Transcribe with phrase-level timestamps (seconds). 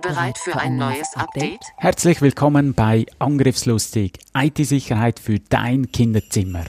[0.00, 1.60] Bereit für ein neues Update?
[1.76, 4.18] Herzlich willkommen bei Angriffslustig.
[4.34, 6.64] IT-Sicherheit für dein Kinderzimmer.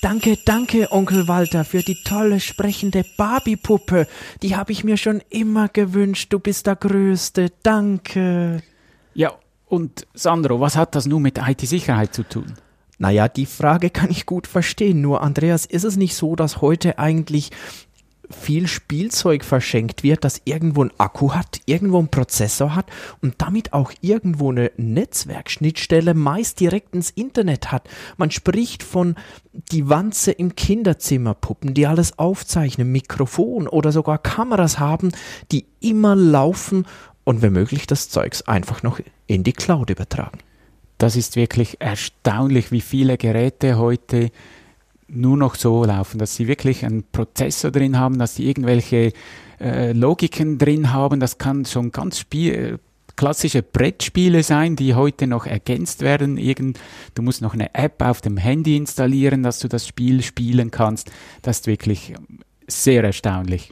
[0.00, 4.06] Danke, danke, Onkel Walter, für die tolle sprechende Barbie-Puppe.
[4.42, 6.32] Die habe ich mir schon immer gewünscht.
[6.32, 7.50] Du bist der Größte.
[7.62, 8.62] Danke.
[9.14, 9.32] Ja,
[9.66, 12.54] und Sandro, was hat das nun mit IT-Sicherheit zu tun?
[12.98, 15.00] Naja, die Frage kann ich gut verstehen.
[15.00, 17.50] Nur, Andreas, ist es nicht so, dass heute eigentlich
[18.32, 22.86] viel Spielzeug verschenkt wird, das irgendwo einen Akku hat, irgendwo einen Prozessor hat
[23.20, 27.88] und damit auch irgendwo eine Netzwerkschnittstelle meist direkt ins Internet hat.
[28.16, 29.16] Man spricht von
[29.52, 35.12] die Wanze im Kinderzimmer Puppen, die alles aufzeichnen, Mikrofon oder sogar Kameras haben,
[35.50, 36.86] die immer laufen
[37.24, 40.38] und wenn möglich das Zeugs einfach noch in die Cloud übertragen.
[40.98, 44.30] Das ist wirklich erstaunlich, wie viele Geräte heute
[45.14, 49.12] nur noch so laufen, dass sie wirklich einen Prozessor drin haben, dass sie irgendwelche
[49.60, 51.20] äh, Logiken drin haben.
[51.20, 52.78] Das kann schon ganz Spiel,
[53.16, 56.38] klassische Brettspiele sein, die heute noch ergänzt werden.
[56.38, 56.80] Irgend,
[57.14, 61.10] du musst noch eine App auf dem Handy installieren, dass du das Spiel spielen kannst.
[61.42, 62.14] Das ist wirklich
[62.66, 63.70] sehr erstaunlich.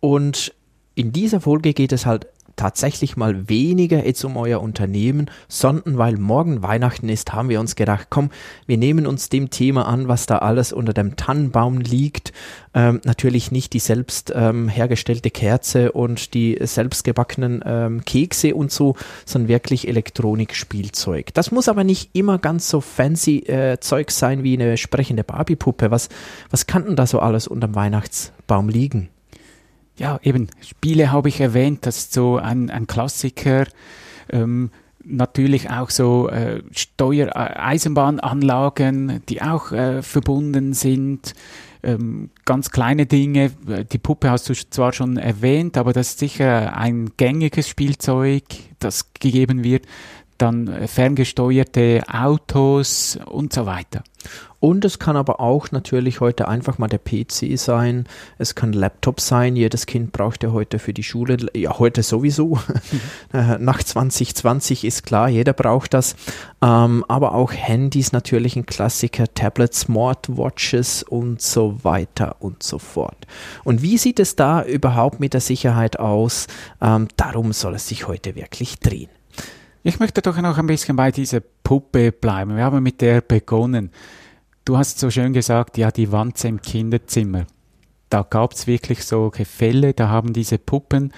[0.00, 0.52] Und
[0.94, 6.16] in dieser Folge geht es halt tatsächlich mal weniger jetzt um euer Unternehmen, sondern weil
[6.16, 8.30] morgen Weihnachten ist, haben wir uns gedacht, komm,
[8.66, 12.32] wir nehmen uns dem Thema an, was da alles unter dem Tannenbaum liegt.
[12.74, 18.96] Ähm, natürlich nicht die selbst ähm, hergestellte Kerze und die selbstgebackenen ähm, Kekse und so,
[19.26, 21.34] sondern wirklich Elektronikspielzeug.
[21.34, 25.90] Das muss aber nicht immer ganz so fancy äh, Zeug sein wie eine sprechende Barbiepuppe.
[25.90, 26.08] Was,
[26.50, 29.11] was kann denn da so alles unterm Weihnachtsbaum liegen?
[29.96, 33.66] Ja, eben, Spiele habe ich erwähnt, das ist so ein, ein Klassiker.
[34.30, 34.70] Ähm,
[35.04, 41.34] natürlich auch so äh, Steuer, äh, die auch äh, verbunden sind.
[41.82, 43.50] Ähm, ganz kleine Dinge.
[43.92, 48.44] Die Puppe hast du zwar schon erwähnt, aber das ist sicher ein gängiges Spielzeug,
[48.78, 49.86] das gegeben wird.
[50.42, 54.02] Dann äh, ferngesteuerte Autos und so weiter.
[54.58, 58.08] Und es kann aber auch natürlich heute einfach mal der PC sein.
[58.38, 59.54] Es kann Laptop sein.
[59.54, 62.58] Jedes Kind braucht ja heute für die Schule, ja, heute sowieso.
[63.32, 63.56] Mhm.
[63.64, 66.16] Nach 2020 ist klar, jeder braucht das.
[66.60, 73.28] Ähm, aber auch Handys natürlich ein Klassiker, Tablets, Smartwatches und so weiter und so fort.
[73.62, 76.48] Und wie sieht es da überhaupt mit der Sicherheit aus?
[76.80, 79.08] Ähm, darum soll es sich heute wirklich drehen.
[79.84, 82.56] Ich möchte doch noch ein bisschen bei dieser Puppe bleiben.
[82.56, 83.90] Wir haben mit der begonnen.
[84.64, 87.46] Du hast so schön gesagt, ja, die Wanze im Kinderzimmer.
[88.08, 91.12] Da gab es wirklich solche Fälle, da haben diese Puppen,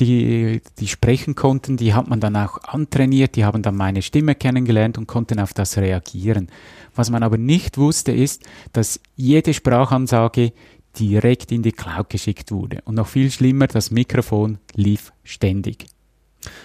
[0.00, 4.34] die, die sprechen konnten, die hat man dann auch antrainiert, die haben dann meine Stimme
[4.34, 6.48] kennengelernt und konnten auf das reagieren.
[6.94, 8.42] Was man aber nicht wusste, ist,
[8.72, 10.52] dass jede Sprachansage
[10.98, 12.82] direkt in die Cloud geschickt wurde.
[12.84, 15.86] Und noch viel schlimmer, das Mikrofon lief ständig.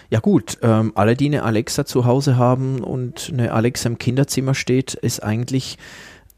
[0.09, 4.55] Ja gut, ähm, alle, die eine Alexa zu Hause haben und eine Alexa im Kinderzimmer
[4.55, 5.77] steht, ist eigentlich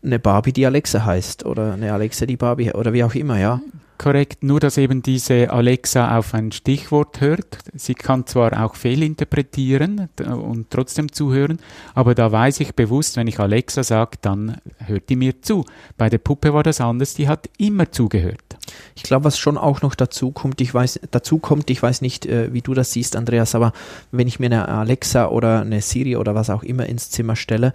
[0.04, 3.62] eine Barbie, die Alexa heißt oder eine Alexa, die Barbie oder wie auch immer, ja.
[3.98, 7.58] Korrekt, nur dass eben diese Alexa auf ein Stichwort hört.
[7.74, 11.58] Sie kann zwar auch fehlinterpretieren und trotzdem zuhören,
[11.96, 15.66] aber da weiß ich bewusst, wenn ich Alexa sage, dann hört die mir zu.
[15.98, 18.47] Bei der Puppe war das anders, die hat immer zugehört.
[18.96, 22.26] Ich glaube, was schon auch noch dazu kommt, ich weiß, dazu kommt, ich weiß nicht,
[22.26, 23.74] äh, wie du das siehst, Andreas, aber
[24.12, 27.74] wenn ich mir eine Alexa oder eine Siri oder was auch immer ins Zimmer stelle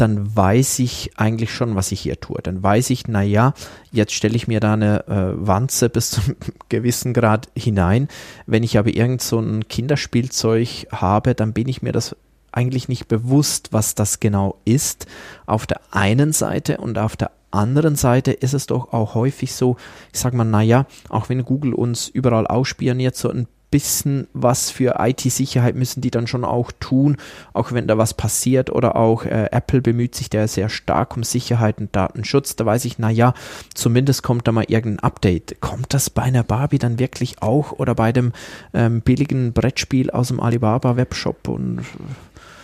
[0.00, 2.40] dann weiß ich eigentlich schon, was ich hier tue.
[2.42, 3.52] Dann weiß ich, na ja,
[3.92, 6.36] jetzt stelle ich mir da eine äh, Wanze bis zum
[6.70, 8.08] gewissen Grad hinein.
[8.46, 12.16] Wenn ich aber irgend so ein Kinderspielzeug habe, dann bin ich mir das
[12.52, 15.06] eigentlich nicht bewusst, was das genau ist.
[15.46, 19.76] Auf der einen Seite und auf der anderen Seite ist es doch auch häufig so,
[20.12, 24.96] ich sage mal, naja, auch wenn Google uns überall ausspioniert, so ein bisschen was für
[24.98, 27.16] IT-Sicherheit müssen die dann schon auch tun,
[27.52, 31.22] auch wenn da was passiert oder auch äh, Apple bemüht sich da sehr stark um
[31.22, 32.56] Sicherheit und Datenschutz.
[32.56, 33.34] Da weiß ich, naja,
[33.74, 35.60] zumindest kommt da mal irgendein Update.
[35.60, 38.32] Kommt das bei einer Barbie dann wirklich auch oder bei dem
[38.74, 41.80] ähm, billigen Brettspiel aus dem Alibaba Webshop und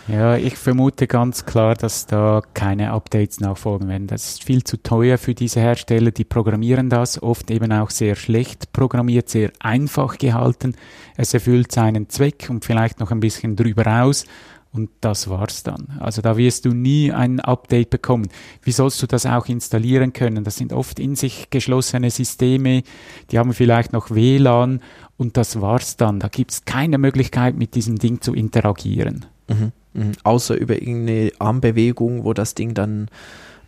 [0.08, 4.06] Ja, ich vermute ganz klar, dass da keine Updates nachfolgen werden.
[4.06, 6.12] Das ist viel zu teuer für diese Hersteller.
[6.12, 10.76] Die programmieren das oft eben auch sehr schlecht programmiert, sehr einfach gehalten.
[11.16, 14.26] Es erfüllt seinen Zweck und vielleicht noch ein bisschen drüber aus.
[14.72, 15.96] Und das war's dann.
[16.00, 18.28] Also da wirst du nie ein Update bekommen.
[18.62, 20.44] Wie sollst du das auch installieren können?
[20.44, 22.82] Das sind oft in sich geschlossene Systeme,
[23.30, 24.80] die haben vielleicht noch WLAN
[25.16, 26.20] und das war's dann.
[26.20, 29.24] Da gibt's keine Möglichkeit, mit diesem Ding zu interagieren.
[29.48, 29.72] Mhm.
[29.96, 30.12] Mhm.
[30.24, 33.08] Außer über irgendeine Armbewegung, wo das Ding dann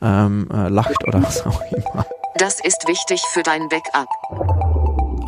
[0.03, 2.07] ähm, äh, lacht oder was auch immer.
[2.37, 4.09] Das ist wichtig für dein Backup.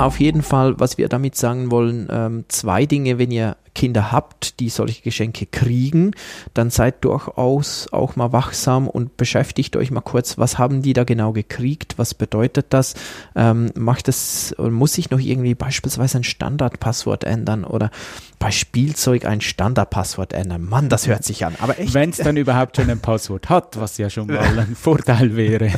[0.00, 4.58] Auf jeden Fall, was wir damit sagen wollen, ähm, zwei Dinge, wenn ihr Kinder habt,
[4.58, 6.12] die solche Geschenke kriegen,
[6.54, 11.04] dann seid durchaus auch mal wachsam und beschäftigt euch mal kurz, was haben die da
[11.04, 12.94] genau gekriegt, was bedeutet das,
[13.36, 17.90] ähm, macht es, muss sich noch irgendwie beispielsweise ein Standardpasswort ändern oder
[18.38, 20.64] bei Spielzeug ein Standardpasswort ändern.
[20.64, 21.92] Mann, das hört sich an, aber echt.
[21.92, 25.72] Wenn es dann überhaupt schon ein Passwort hat, was ja schon mal ein Vorteil wäre.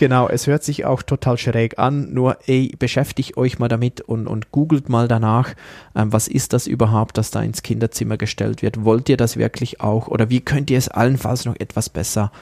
[0.00, 4.28] Genau, es hört sich auch total schräg an, nur ey, beschäftigt euch mal damit und,
[4.28, 5.52] und googelt mal danach,
[5.94, 8.82] ähm, was ist das überhaupt, das da ins Kinderzimmer gestellt wird.
[8.82, 12.32] Wollt ihr das wirklich auch oder wie könnt ihr es allenfalls noch etwas besser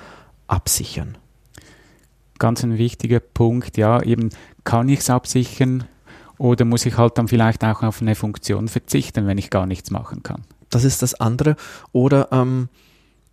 [0.46, 1.19] absichern?
[2.38, 4.28] Ganz ein wichtiger Punkt, ja, eben
[4.62, 5.82] kann ich es absichern
[6.37, 9.90] oder muss ich halt dann vielleicht auch auf eine Funktion verzichten, wenn ich gar nichts
[9.90, 10.44] machen kann.
[10.70, 11.56] Das ist das andere.
[11.90, 12.69] Oder ähm,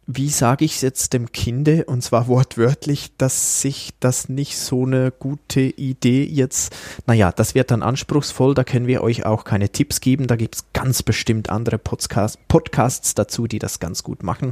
[0.08, 4.86] wie sage ich es jetzt dem Kinde, und zwar wortwörtlich, dass sich das nicht so
[4.86, 6.76] eine gute Idee jetzt,
[7.08, 10.56] naja, das wird dann anspruchsvoll, da können wir euch auch keine Tipps geben, da gibt
[10.56, 14.52] es ganz bestimmt andere Podcast, Podcasts dazu, die das ganz gut machen.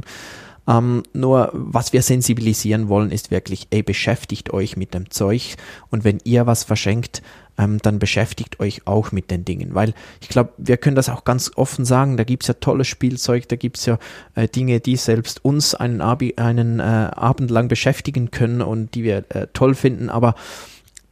[0.66, 5.56] Ähm, nur was wir sensibilisieren wollen, ist wirklich, ey, beschäftigt euch mit dem Zeug
[5.90, 7.22] und wenn ihr was verschenkt,
[7.58, 9.74] ähm, dann beschäftigt euch auch mit den Dingen.
[9.74, 13.48] Weil ich glaube, wir können das auch ganz offen sagen, da gibt's ja tolles Spielzeug,
[13.48, 13.98] da gibt's ja
[14.34, 19.04] äh, Dinge, die selbst uns einen, Abi, einen äh, Abend lang beschäftigen können und die
[19.04, 20.34] wir äh, toll finden, aber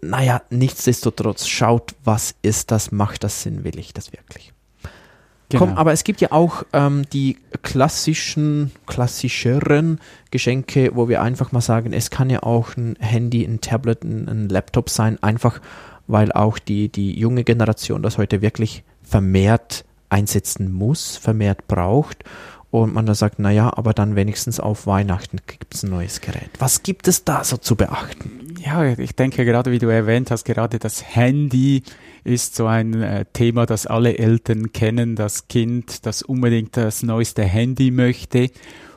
[0.04, 4.52] naja, nichtsdestotrotz, schaut, was ist das, macht das Sinn, will ich das wirklich.
[5.52, 5.66] Genau.
[5.66, 10.00] Komm, aber es gibt ja auch ähm, die klassischen, klassischeren
[10.30, 14.28] Geschenke, wo wir einfach mal sagen, es kann ja auch ein Handy, ein Tablet, ein,
[14.28, 15.60] ein Laptop sein, einfach
[16.06, 22.24] weil auch die, die junge Generation das heute wirklich vermehrt einsetzen muss, vermehrt braucht
[22.72, 26.48] und man da sagt, naja, aber dann wenigstens auf Weihnachten gibt es ein neues Gerät.
[26.58, 28.54] Was gibt es da so zu beachten?
[28.64, 31.82] Ja, ich denke gerade, wie du erwähnt hast, gerade das Handy
[32.24, 37.44] ist so ein äh, Thema, das alle Eltern kennen, das Kind, das unbedingt das neueste
[37.44, 38.50] Handy möchte.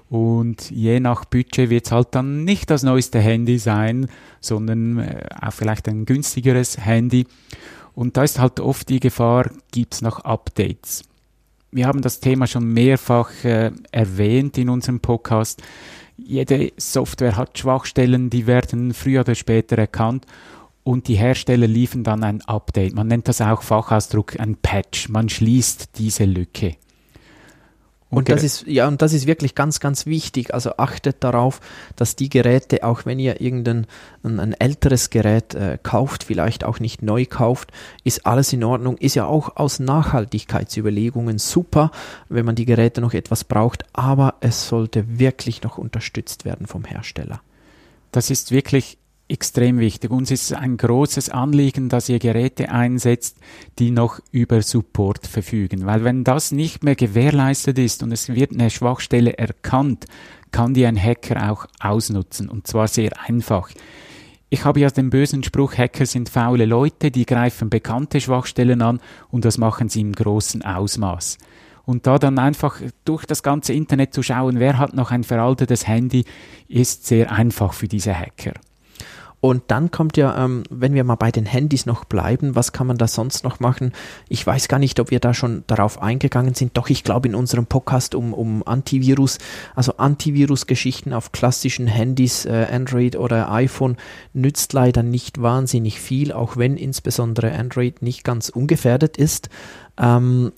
[0.10, 4.07] Und je nach Budget wird es halt dann nicht das neueste Handy sein,
[4.39, 7.28] sondern äh, auch vielleicht ein günstigeres Handy.
[7.94, 11.04] Und da ist halt oft die Gefahr, gibt es noch Updates.
[11.75, 15.62] Wir haben das Thema schon mehrfach äh, erwähnt in unserem Podcast.
[16.16, 20.25] Jede Software hat Schwachstellen, die werden früher oder später erkannt
[20.86, 22.95] und die Hersteller liefern dann ein Update.
[22.95, 25.10] Man nennt das auch Fachausdruck ein Patch.
[25.10, 26.77] Man schließt diese Lücke.
[28.17, 30.53] Und das ist, ja, und das ist wirklich ganz, ganz wichtig.
[30.53, 31.62] Also achtet darauf,
[31.95, 33.88] dass die Geräte, auch wenn ihr irgendein
[34.23, 37.71] ein, ein älteres Gerät äh, kauft, vielleicht auch nicht neu kauft,
[38.03, 38.97] ist alles in Ordnung.
[38.97, 41.91] Ist ja auch aus Nachhaltigkeitsüberlegungen super,
[42.29, 46.85] wenn man die Geräte noch etwas braucht, aber es sollte wirklich noch unterstützt werden vom
[46.85, 47.41] Hersteller.
[48.11, 48.97] Das ist wirklich
[49.27, 50.12] extrem wichtig.
[50.12, 53.38] Uns ist ein großes Anliegen, dass ihr Geräte einsetzt,
[53.80, 55.85] die noch über Support verfügen.
[55.85, 60.06] Weil wenn das nicht mehr gewährleistet ist und es wird eine Schwachstelle erkannt,
[60.52, 62.49] kann die ein Hacker auch ausnutzen.
[62.49, 63.69] Und zwar sehr einfach.
[64.49, 69.02] Ich habe ja den bösen Spruch, Hacker sind faule Leute, die greifen bekannte Schwachstellen an
[69.31, 71.40] und das machen sie im großen Ausmaß.
[71.83, 75.88] Und da dann einfach durch das ganze Internet zu schauen, wer hat noch ein veraltetes
[75.88, 76.26] Handy,
[76.68, 78.54] ist sehr einfach für diese Hacker.
[79.45, 82.87] Und dann kommt ja, ähm, wenn wir mal bei den Handys noch bleiben, was kann
[82.87, 83.94] man da sonst noch machen?
[84.28, 86.75] Ich weiß gar nicht, ob wir da schon darauf eingegangen sind.
[86.75, 89.37] Doch ich glaube in unserem Podcast um, um Antivirus,
[89.75, 93.97] also Antivirus-Geschichten auf klassischen Handys, äh, Android oder iPhone,
[94.33, 99.49] nützt leider nicht wahnsinnig viel, auch wenn insbesondere Android nicht ganz ungefährdet ist.
[99.99, 100.54] Ähm,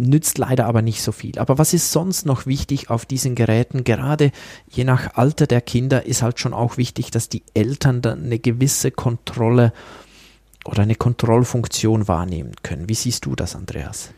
[0.00, 1.38] nützt leider aber nicht so viel.
[1.38, 3.84] Aber was ist sonst noch wichtig auf diesen Geräten?
[3.84, 4.32] Gerade
[4.68, 8.38] je nach Alter der Kinder ist halt schon auch wichtig, dass die Eltern dann eine
[8.38, 9.72] gewisse Kontrolle
[10.64, 12.88] oder eine Kontrollfunktion wahrnehmen können.
[12.88, 14.12] Wie siehst du das, Andreas?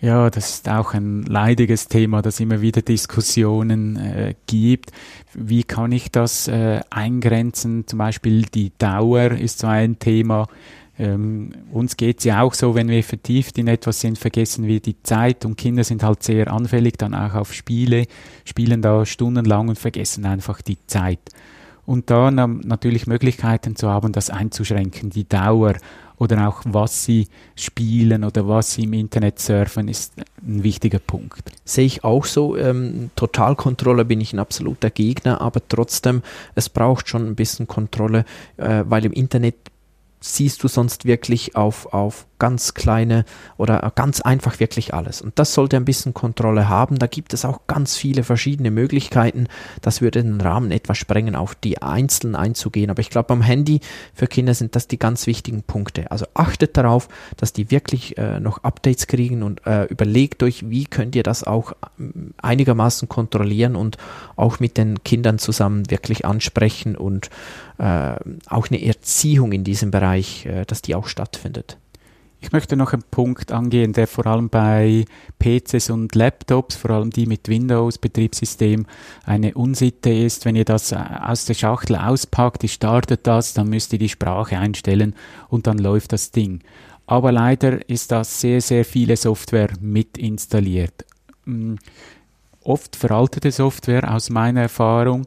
[0.00, 4.92] Ja, das ist auch ein leidiges Thema, das immer wieder Diskussionen äh, gibt.
[5.34, 7.84] Wie kann ich das äh, eingrenzen?
[7.88, 10.46] Zum Beispiel die Dauer ist so ein Thema
[10.98, 15.00] Ähm, uns geht's ja auch so, wenn wir vertieft in etwas sind, vergessen wir die
[15.02, 18.06] Zeit und Kinder sind halt sehr anfällig dann auch auf Spiele,
[18.44, 21.20] spielen da stundenlang und vergessen einfach die Zeit.
[21.86, 25.76] Und da natürlich Möglichkeiten zu haben, das einzuschränken, die Dauer
[26.18, 30.12] oder auch was sie spielen oder was sie im Internet surfen, ist
[30.46, 31.40] ein wichtiger Punkt.
[31.64, 32.56] Sehe ich auch so.
[32.56, 36.22] Ähm, Totalkontrolle bin ich ein absoluter Gegner, aber trotzdem,
[36.54, 38.24] es braucht schon ein bisschen Kontrolle,
[38.56, 39.54] äh, weil im Internet
[40.20, 43.24] siehst du sonst wirklich auf, auf ganz kleine
[43.56, 45.20] oder ganz einfach wirklich alles.
[45.20, 46.98] Und das sollte ein bisschen Kontrolle haben.
[46.98, 49.48] Da gibt es auch ganz viele verschiedene Möglichkeiten.
[49.82, 52.90] Das würde den Rahmen etwas sprengen, auf die einzeln einzugehen.
[52.90, 53.80] Aber ich glaube, beim Handy
[54.14, 56.10] für Kinder sind das die ganz wichtigen Punkte.
[56.10, 60.84] Also achtet darauf, dass die wirklich äh, noch Updates kriegen und äh, überlegt euch, wie
[60.84, 63.96] könnt ihr das auch ähm, einigermaßen kontrollieren und
[64.36, 67.30] auch mit den Kindern zusammen wirklich ansprechen und
[67.78, 71.78] auch eine Erziehung in diesem Bereich, äh, dass die auch stattfindet.
[72.40, 75.04] Ich möchte noch einen Punkt angehen, der vor allem bei
[75.40, 78.86] PCs und Laptops, vor allem die mit Windows-Betriebssystem,
[79.24, 80.44] eine Unsitte ist.
[80.44, 84.08] Wenn ihr das äh, aus der Schachtel auspackt, ihr startet das, dann müsst ihr die
[84.08, 85.14] Sprache einstellen
[85.48, 86.60] und dann läuft das Ding.
[87.06, 91.06] Aber leider ist da sehr, sehr viele Software mit installiert.
[91.44, 91.74] Mm,
[92.62, 95.26] oft veraltete Software aus meiner Erfahrung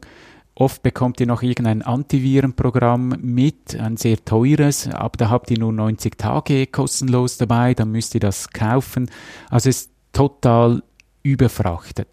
[0.54, 5.72] Oft bekommt ihr noch irgendein Antivirenprogramm mit, ein sehr teures, aber da habt ihr nur
[5.72, 9.10] 90 Tage kostenlos dabei, dann müsst ihr das kaufen.
[9.48, 10.82] Also es ist total
[11.22, 12.08] überfrachtet.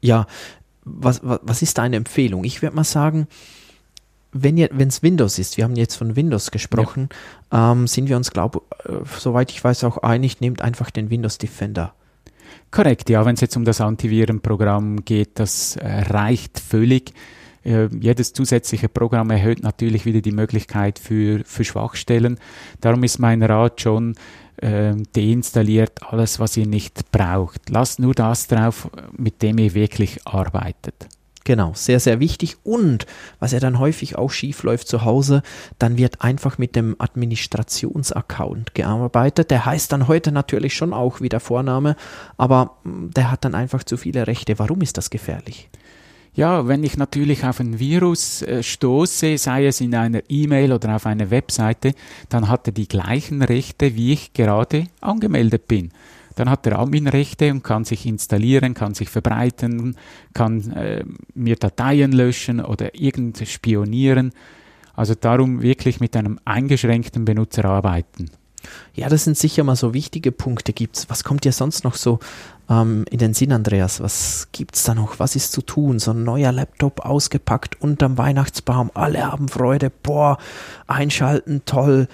[0.00, 0.26] Ja,
[0.84, 2.44] was, was, was ist deine Empfehlung?
[2.44, 3.26] Ich würde mal sagen,
[4.32, 7.08] wenn es Windows ist, wir haben jetzt von Windows gesprochen,
[7.52, 7.72] ja.
[7.72, 11.38] ähm, sind wir uns, glaube äh, soweit ich weiß, auch einig, nehmt einfach den Windows
[11.38, 11.94] Defender.
[12.70, 17.12] Korrekt, ja, wenn es jetzt um das Antivirenprogramm geht, das äh, reicht völlig.
[17.64, 22.38] Äh, jedes zusätzliche Programm erhöht natürlich wieder die Möglichkeit für, für Schwachstellen.
[22.80, 24.14] Darum ist mein Rat schon,
[24.58, 27.68] äh, deinstalliert alles, was ihr nicht braucht.
[27.68, 31.08] Lasst nur das drauf, mit dem ihr wirklich arbeitet.
[31.46, 32.56] Genau, sehr, sehr wichtig.
[32.64, 33.06] Und
[33.38, 35.44] was ja dann häufig auch schief läuft zu Hause,
[35.78, 39.52] dann wird einfach mit dem Administrationsaccount gearbeitet.
[39.52, 41.94] Der heißt dann heute natürlich schon auch wie der Vorname,
[42.36, 44.58] aber mm, der hat dann einfach zu viele Rechte.
[44.58, 45.68] Warum ist das gefährlich?
[46.34, 50.96] Ja, wenn ich natürlich auf ein Virus äh, stoße, sei es in einer E-Mail oder
[50.96, 51.94] auf einer Webseite,
[52.28, 55.92] dann hat er die gleichen Rechte, wie ich gerade angemeldet bin.
[56.36, 59.96] Dann hat er Adminrechte und kann sich installieren, kann sich verbreiten,
[60.34, 64.32] kann äh, mir Dateien löschen oder irgend spionieren.
[64.94, 68.30] Also darum wirklich mit einem eingeschränkten Benutzer arbeiten.
[68.94, 70.72] Ja, das sind sicher mal so wichtige Punkte.
[70.72, 72.18] Gibt's, was kommt dir sonst noch so
[72.68, 74.00] ähm, in den Sinn, Andreas?
[74.00, 75.18] Was gibt's da noch?
[75.18, 75.98] Was ist zu tun?
[75.98, 78.90] So ein neuer Laptop ausgepackt unterm Weihnachtsbaum.
[78.94, 79.90] Alle haben Freude.
[79.90, 80.38] Boah,
[80.86, 82.08] einschalten, toll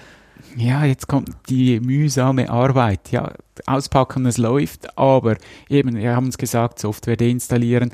[0.55, 3.11] ja, jetzt kommt die mühsame Arbeit.
[3.11, 3.31] Ja,
[3.65, 5.37] auspacken, es läuft, aber
[5.69, 7.91] eben, wir haben es gesagt, Software deinstallieren,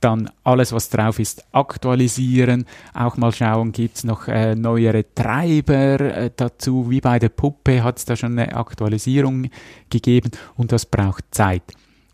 [0.00, 6.00] dann alles, was drauf ist, aktualisieren, auch mal schauen, gibt es noch äh, neuere Treiber
[6.00, 9.50] äh, dazu, wie bei der Puppe hat es da schon eine Aktualisierung
[9.90, 11.64] gegeben und das braucht Zeit.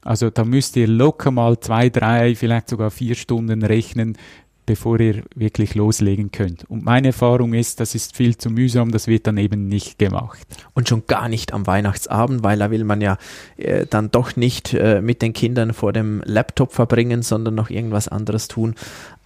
[0.03, 4.19] Also da müsst ihr locker mal zwei, drei, vielleicht sogar vier Stunden rechnen,
[4.67, 6.65] bevor ihr wirklich loslegen könnt.
[6.71, 10.47] Und meine Erfahrung ist, das ist viel zu mühsam, das wird dann eben nicht gemacht.
[10.73, 13.19] Und schon gar nicht am Weihnachtsabend, weil da will man ja
[13.57, 18.09] äh, dann doch nicht äh, mit den Kindern vor dem Laptop verbringen, sondern noch irgendwas
[18.09, 18.75] anderes tun.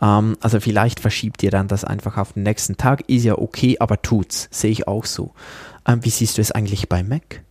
[0.00, 3.76] Ähm, also vielleicht verschiebt ihr dann das einfach auf den nächsten Tag, ist ja okay,
[3.78, 5.33] aber tut's, sehe ich auch so.
[5.87, 7.42] Ähm, wie siehst du es eigentlich bei Mac?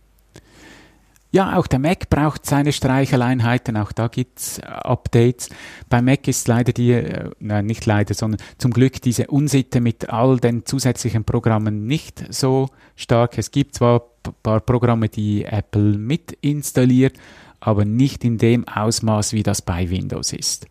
[1.30, 5.50] Ja, auch der Mac braucht seine Streicheleinheiten, auch da gibt's äh, Updates.
[5.90, 10.08] Bei Mac ist leider die, äh, nein, nicht leider, sondern zum Glück diese Unsitte mit
[10.08, 13.36] all den zusätzlichen Programmen nicht so stark.
[13.36, 17.18] Es gibt zwar ein paar Programme, die Apple mit installiert,
[17.60, 20.66] aber nicht in dem Ausmaß, wie das bei Windows ist.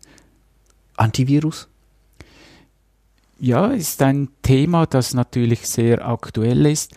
[0.96, 1.68] Antivirus?
[3.38, 6.92] Ja, ist ein Thema, das natürlich sehr aktuell ist.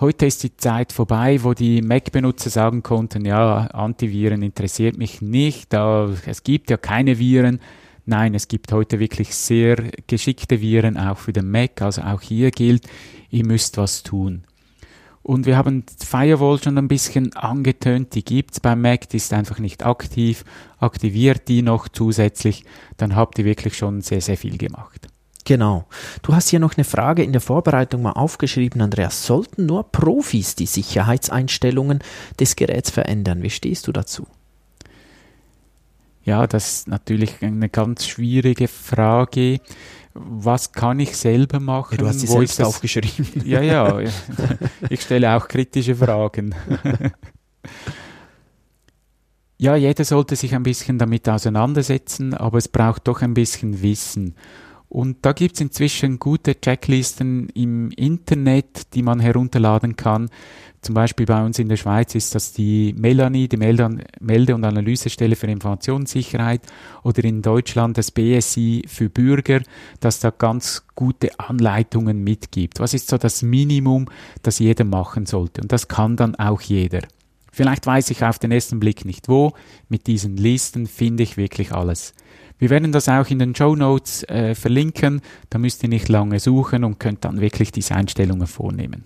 [0.00, 5.74] Heute ist die Zeit vorbei, wo die Mac-Benutzer sagen konnten, ja, Antiviren interessiert mich nicht,
[5.74, 7.58] es gibt ja keine Viren.
[8.06, 12.52] Nein, es gibt heute wirklich sehr geschickte Viren auch für den Mac, also auch hier
[12.52, 12.86] gilt,
[13.30, 14.44] ihr müsst was tun.
[15.24, 19.58] Und wir haben Firewall schon ein bisschen angetönt, die gibt's beim Mac, die ist einfach
[19.58, 20.44] nicht aktiv.
[20.78, 22.64] Aktiviert die noch zusätzlich,
[22.98, 25.08] dann habt ihr wirklich schon sehr, sehr viel gemacht.
[25.44, 25.86] Genau.
[26.22, 29.24] Du hast hier noch eine Frage in der Vorbereitung mal aufgeschrieben, Andreas.
[29.24, 32.00] Sollten nur Profis die Sicherheitseinstellungen
[32.38, 33.42] des Geräts verändern?
[33.42, 34.26] Wie stehst du dazu?
[36.24, 39.60] Ja, das ist natürlich eine ganz schwierige Frage.
[40.12, 41.92] Was kann ich selber machen?
[41.94, 43.26] Ja, du hast sie Wo selbst das- aufgeschrieben.
[43.46, 44.00] Ja, ja.
[44.90, 46.54] Ich stelle auch kritische Fragen.
[49.56, 54.34] Ja, jeder sollte sich ein bisschen damit auseinandersetzen, aber es braucht doch ein bisschen Wissen.
[54.88, 60.30] Und da gibt es inzwischen gute Checklisten im Internet, die man herunterladen kann.
[60.80, 64.64] Zum Beispiel bei uns in der Schweiz ist das die Melanie, die Melde- Melde- und
[64.64, 66.62] Analysestelle für Informationssicherheit,
[67.02, 69.60] oder in Deutschland das BSI für Bürger,
[70.00, 72.80] das da ganz gute Anleitungen mitgibt.
[72.80, 74.06] Was ist so das Minimum,
[74.42, 75.60] das jeder machen sollte?
[75.60, 77.00] Und das kann dann auch jeder.
[77.58, 79.52] Vielleicht weiß ich auf den ersten Blick nicht wo.
[79.88, 82.14] Mit diesen Listen finde ich wirklich alles.
[82.56, 85.22] Wir werden das auch in den Show Notes äh, verlinken.
[85.50, 89.02] Da müsst ihr nicht lange suchen und könnt dann wirklich diese Einstellungen vornehmen.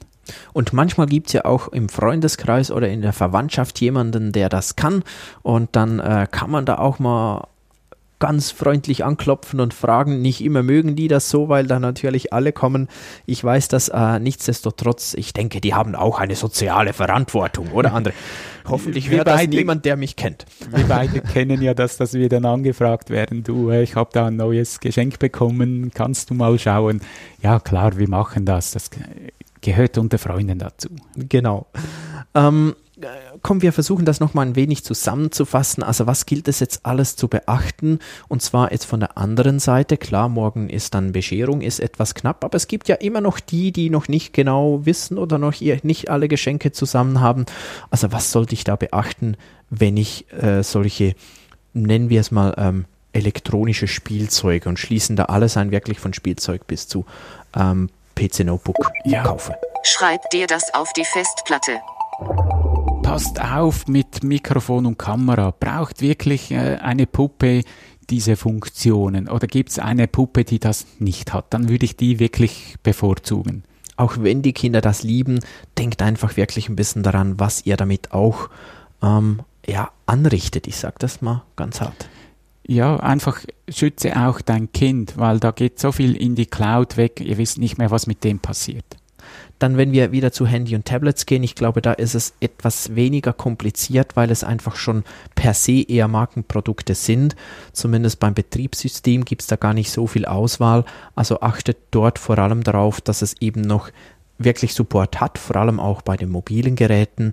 [0.52, 4.76] Und manchmal gibt es ja auch im Freundeskreis oder in der Verwandtschaft jemanden, der das
[4.76, 5.02] kann.
[5.40, 7.49] Und dann äh, kann man da auch mal
[8.23, 10.23] ganz freundlich anklopfen und fragen.
[10.23, 12.87] Nicht immer mögen die das so, weil da natürlich alle kommen.
[13.26, 15.14] Ich weiß das äh, nichtsdestotrotz.
[15.14, 18.14] Ich denke, die haben auch eine soziale Verantwortung, oder andere?
[18.69, 20.47] Hoffentlich hört das niemand, der mich kennt.
[20.71, 24.26] Wir beide kennen ja das, dass wir dann angefragt werden, du, äh, ich habe da
[24.26, 27.00] ein neues Geschenk bekommen, kannst du mal schauen?
[27.43, 28.71] Ja klar, wir machen das.
[28.71, 28.88] Das
[29.62, 30.91] gehört unter Freunden dazu.
[31.17, 31.67] Genau.
[32.37, 32.82] Ähm, äh,
[33.43, 35.83] komm, wir versuchen das nochmal ein wenig zusammenzufassen.
[35.83, 38.01] Also was gilt es jetzt alles zu beachten?
[38.29, 39.97] Und zwar jetzt von der anderen Seite.
[39.97, 43.73] Klar, morgen ist dann Bescherung, ist etwas knapp, aber es gibt ja immer noch die,
[43.73, 47.47] die noch nicht genau wissen oder noch ihr nicht alle Geschenke zusammen haben.
[47.91, 49.37] Also was sollte ich da beachten,
[49.71, 51.15] wenn ich äh, solche,
[51.73, 52.85] nennen wir es mal, ähm,
[53.15, 57.05] elektronische Spielzeuge und schließen da alles ein, wirklich von Spielzeug bis zu
[57.57, 59.23] ähm, PC-Notebook Ja.
[59.23, 59.55] kaufe?
[59.83, 61.81] Schreib dir das auf die Festplatte.
[63.12, 65.50] Passt auf mit Mikrofon und Kamera.
[65.50, 67.61] Braucht wirklich äh, eine Puppe
[68.09, 69.28] diese Funktionen?
[69.28, 71.52] Oder gibt es eine Puppe, die das nicht hat?
[71.52, 73.64] Dann würde ich die wirklich bevorzugen.
[73.99, 75.40] auch wenn die Kinder das lieben,
[75.76, 78.49] denkt einfach wirklich ein bisschen daran, was ihr damit auch
[79.02, 80.66] ähm, ja, anrichtet.
[80.66, 82.09] Ich sage das mal ganz hart.
[82.66, 87.21] Ja, einfach schütze auch dein Kind, weil da geht so viel in die Cloud weg,
[87.21, 88.87] ihr wisst nicht mehr, was mit dem passiert.
[89.62, 92.97] Dann, wenn wir wieder zu Handy und Tablets gehen, ich glaube, da ist es etwas
[92.97, 95.04] weniger kompliziert, weil es einfach schon
[95.37, 97.37] per se eher Markenprodukte sind.
[97.73, 100.84] Zumindest beim Betriebssystem gibt es da gar nicht so viel Auswahl.
[101.15, 103.91] Also achtet dort vor allem darauf, dass es eben noch
[104.37, 107.32] wirklich Support hat, vor allem auch bei den mobilen Geräten.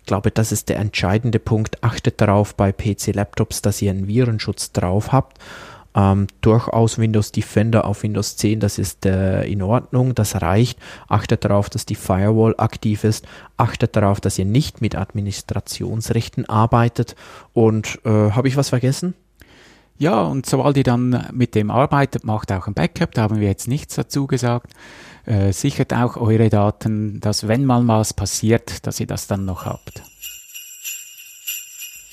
[0.00, 1.82] Ich glaube, das ist der entscheidende Punkt.
[1.82, 5.38] Achtet darauf bei PC-Laptops, dass ihr einen Virenschutz drauf habt.
[5.94, 10.78] Ähm, durchaus Windows Defender auf Windows 10, das ist äh, in Ordnung, das reicht.
[11.08, 13.26] Achtet darauf, dass die Firewall aktiv ist.
[13.56, 17.16] Achtet darauf, dass ihr nicht mit Administrationsrechten arbeitet.
[17.52, 19.14] Und äh, habe ich was vergessen?
[19.98, 23.48] Ja, und sobald ihr dann mit dem arbeitet, macht auch ein Backup, da haben wir
[23.48, 24.72] jetzt nichts dazu gesagt.
[25.26, 29.66] Äh, sichert auch eure Daten, dass wenn mal was passiert, dass ihr das dann noch
[29.66, 30.02] habt.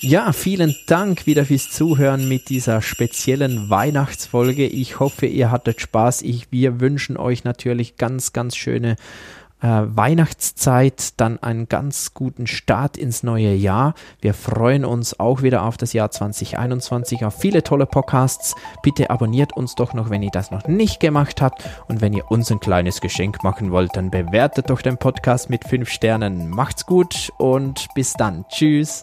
[0.00, 4.64] Ja, vielen Dank wieder fürs Zuhören mit dieser speziellen Weihnachtsfolge.
[4.64, 6.22] Ich hoffe, ihr hattet Spaß.
[6.22, 8.94] Ich, wir wünschen euch natürlich ganz, ganz schöne
[9.60, 13.94] äh, Weihnachtszeit, dann einen ganz guten Start ins neue Jahr.
[14.20, 18.54] Wir freuen uns auch wieder auf das Jahr 2021, auf viele tolle Podcasts.
[18.84, 21.68] Bitte abonniert uns doch noch, wenn ihr das noch nicht gemacht habt.
[21.88, 25.64] Und wenn ihr uns ein kleines Geschenk machen wollt, dann bewertet doch den Podcast mit
[25.64, 26.50] 5 Sternen.
[26.50, 28.44] Macht's gut und bis dann.
[28.48, 29.02] Tschüss.